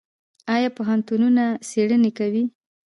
[0.55, 2.43] آیا پوهنتونونه څیړنې کوي؟